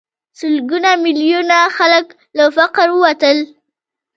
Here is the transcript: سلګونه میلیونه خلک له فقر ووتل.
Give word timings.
سلګونه 0.39 0.91
میلیونه 1.05 1.57
خلک 1.77 2.05
له 2.37 2.45
فقر 2.55 2.87
ووتل. 2.93 3.37